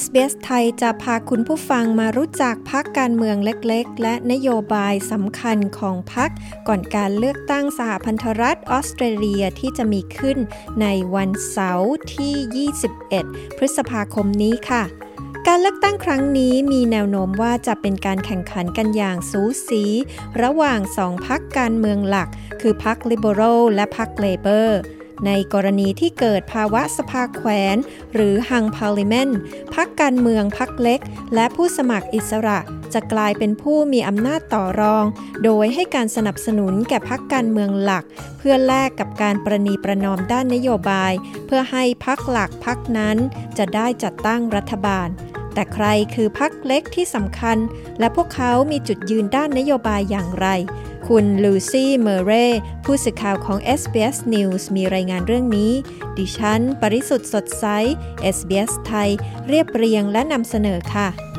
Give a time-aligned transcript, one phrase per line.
[0.00, 6.30] SBS ไทยจะพาคุณผู้ฟังมารู้จักพักการเมืองเล็กๆ และนโยบายสำคัญของพัก
[6.68, 10.38] ก่อนการเลือกตั้งสหพันธรัฐออสเตรเลียที่จะมีขึ้น
[10.80, 12.70] ในวันเสาร์ที่
[13.10, 14.82] 21 พฤษภาคมนี้ค่ะ
[15.46, 19.84] การเลือกตั้งครั้งนี้มีแนวโน้มว่าจะเป็นการแข่งขันกันอย่างสูสี
[20.42, 22.28] ระหว่างสองพักการเมืองหลัก
[22.60, 24.80] คือพักลิเบอรัลและพักเลเบอร์
[25.26, 27.76] ในกรณีที่เกิดภาวะสภาแขวน
[28.14, 29.30] หรือฮังพาลิเมน
[29.74, 31.00] พักการเมืองพักเล็ก
[31.34, 32.58] และผู้สมัครอิสระ
[32.94, 35.04] จะกลายเป็นผู้มีอำนาจต่อรอง
[35.44, 38.04] โดยให้การสนับสนุนแก่พักการเมืองหลัก
[38.38, 41.12] เพื่อแลกกับการประนีประนอมด้านนโยบาย
[41.46, 43.16] เพื่อให้พักหลักพักนั้น
[43.58, 45.08] จะได้จัดตั้งรัฐบาล
[45.54, 47.58] แต่ใครคือพักเล็กที่สำคัญ
[47.98, 50.48] และพวกเขามีจุดยืนด้านนโยบายอย่างไร
[51.08, 52.46] คุณลูซี่เมเร่
[52.84, 55.72] ผู้สื่อข่าวของ SBS News มีรายงานเรื่องนี้
[56.16, 57.64] ดิฉัน ปริสุทธ์สดใส
[58.36, 59.10] SBS ไทย
[59.48, 61.31] เรียบเรียงและนำเสนอค่ะ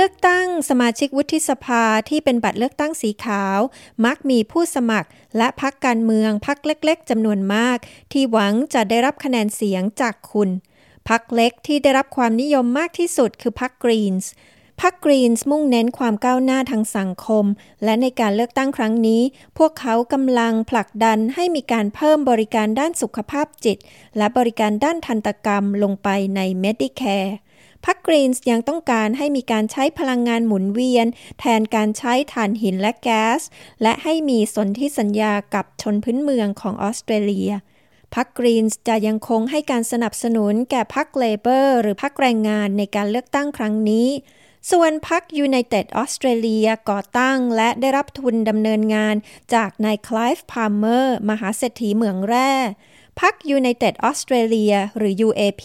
[0.00, 3.58] เลือกตั้งสมาชิกวุฒิสภาที่เป็นบัตรเลือกตั้งสีขาว
[4.04, 7.78] มักมีผู้สมัคร และพักการเมืองพักเล็กๆจำนวนมาก
[8.12, 10.50] ที่หวังจะได้รับคะแนนเสียงจากคุณ
[11.08, 14.30] พรรคเล็กที่ได้รับความนิยมมากที่สุดคือพรรคกรีนส์
[14.80, 17.44] พรรคกรีนส์มุ่งเน้นความก้าวหน้าทางสังคม
[17.84, 19.22] และในการเลือกตั้งครั้งนี้
[19.58, 23.78] พวกเขากำลังผลักดันให้มีการเพิ่มบริการด้านสุขภาพจิต
[24.16, 27.30] และบริการด้านทันตกรรมลงไปใน Medicare
[27.86, 31.06] พรรคกรีนส์ยังต้องการให้มีการใช้พลังงานหมุนเวียน
[31.40, 33.40] แทนการใช้ถ่านหินและแก๊ส
[33.82, 37.50] และให้มีสนธิสัญญากับชนพื้นเมืองของออสเตรเลีย
[38.14, 44.08] พรรคกรีนส์จะยังคงให้การสนับสนุนแก่พรรคเลเบอร์หรือพรรคแรงงานในการเลือกตั้งครั้งนี้
[44.70, 49.14] ส่วนพรรคยูไนเต็ดออสเตรเลียก่อตั้งและได้รับทุนดำเนินงาน
[49.54, 52.52] จากนายคลายฟ์พาร์เมอร์ มหาเศรษฐีเหมืองแร่
[53.20, 55.64] พรรค United Australia หรือ UAP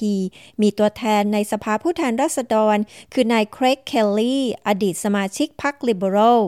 [0.62, 2.78] มีตัวแทนในสภาผู้แทนราษฎร
[3.14, 6.42] คือนายเครกเคลลี่ อดีตสมาชิกพรรค Liberal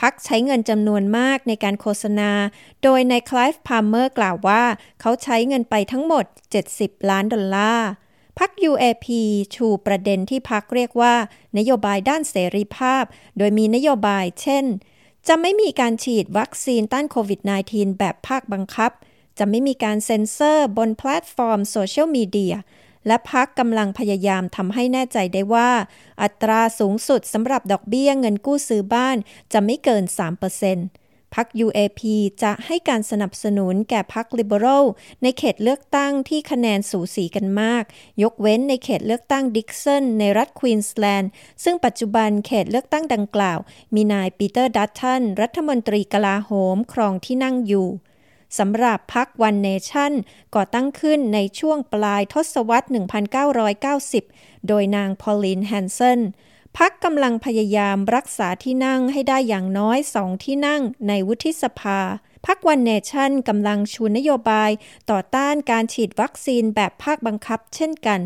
[0.00, 2.30] พรรคใช้เงินจำนวนมากในการโฆษณา
[2.82, 4.62] โดยนายคลายฟ์พาร์เมอร์กล่าวว่า
[5.00, 6.24] เขาใช้เงินไปทั้งหมด
[6.66, 7.88] 70 ล้านดอลลาร์
[8.38, 9.06] พรรค UAP
[9.54, 11.14] ชูประเด็นที่พรรคเรียกว่า
[11.58, 13.04] นโยบายด้านเสรีภาพ
[13.38, 14.64] โดยมีนโยบายเช่น
[15.28, 17.40] จะไม่มีการฉีดวัคซีนต้านโควิด
[17.70, 18.92] -19 แบบภาคบังคับ
[19.40, 22.56] จะไม่มีการเซ็นเซอร์บนแพลตฟอร์มโซเชียลมีเดีย
[23.06, 25.70] และพรรคกำลังพยายามทำให้แน่ใจได้ว่า
[26.22, 29.16] อัตราสูงสุดสำหรับดอกเบี้ยเงินกู้ซื้อบ้าน
[29.52, 30.04] จะไม่เกิน
[30.68, 32.00] 3%พรรค UAP
[32.42, 34.84] จะให้การสนับสนุนแก่พรรค Liberal
[35.22, 37.84] ในเขตเลือกตั้งที่คะแนนสูสีกันมาก
[38.22, 41.30] ยกเว้นในเขตเลือกตั้งดิกสันในรัฐควีนสแลนด์
[41.64, 43.58] ซึ่งปัจจุบันเขตเลือกตั้งดังกล่าว
[43.94, 47.88] มีนายปีเตอร์ดัตตันรัฐมนตรีกลาโหมครองที่นั่งอยู่
[48.58, 50.12] สำหรับพรรควันเนชั่น
[50.54, 52.88] ก่อตั้งขึ้นในช่วงปลายทศวรรษ
[54.16, 56.20] 1990 โดยนางพอลินแฮนเซน
[56.76, 62.00] พักกำลังพยายามรักษาที่นั่งให้ได้อย่างน้อยสองที่นั่งในวุฒิสภา
[62.46, 64.70] พักวันเนชั่นกำลังชูนโยบาย
[65.10, 68.20] ต่อต้านการฉีดวัคซีนแบบภาคบังคับเช่นกัน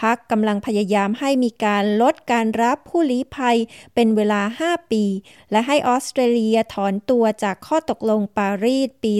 [0.00, 3.56] พักกำลังพยายามให้มีการลดการรับผู้ลี้ภัย
[3.94, 5.04] เป็นเวลา 5 ปี
[5.50, 9.14] และให้ออสเตรเลียถอนตัวจากข้อตกลงปารีสปี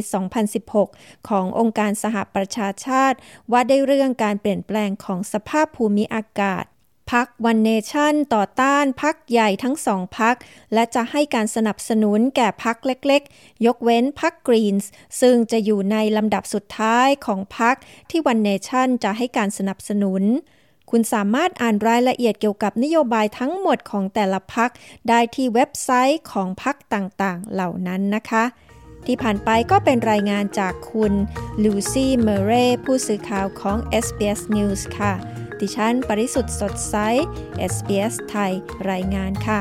[0.61, 3.17] 2016 ขององค์การสหประชาชาติ
[3.53, 6.65] ว่าได้เรื่องการเปลี่ยนแปลงของสภาพภูมิอากาศ
[7.13, 10.37] พรรควันเนชั่นต่อต้านพรรคใหญ่ทั้งสองพรรค
[10.75, 14.91] และจะให้การสนับสนุนแก่พรรคเล็กๆ ยกเว้นพรรคกรีนส์
[15.21, 17.77] ซึ่งจะอยู่ในลำดับสุดท้ายของพรรค
[18.11, 20.23] ที่วันเนชั่นจะให้การสนับสนุน
[20.91, 24.71] คุณสามารถอ่านรายละเอียดเกี่ยวกับนโยบายทั้งหมดของแต่ละพรรค
[25.09, 28.45] ได้ที่เว็บไซต์ของพรรคต่างๆ เหล่านั้นนะคะ
[29.07, 31.13] ที่ผ่านไปก็เป็นรายงานจากคุณ
[31.63, 35.13] ลูซี่เมเร่ผู้สื่อข่าวของ SBS News ค่ะ
[35.61, 36.97] ดิฉันปริสุทธ์สดใส
[37.73, 38.53] SBS ไทย
[38.91, 39.61] รายงานค่ะ